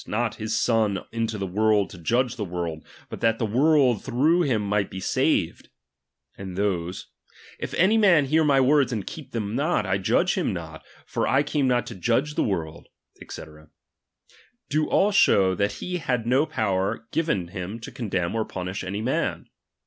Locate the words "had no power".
15.97-17.05